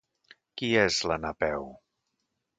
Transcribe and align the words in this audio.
Qui 0.61 0.69
és 0.85 0.97
la 1.13 1.19
Napeu? 1.27 1.69